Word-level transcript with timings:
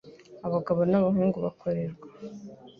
abagabo 0.47 0.81
n 0.89 0.93
abahungu 0.99 1.37
na 1.37 1.41
bo 1.41 1.45
bakorerwa 1.45 2.05